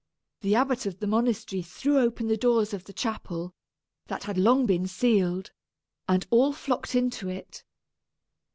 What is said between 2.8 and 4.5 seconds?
the chapel, that had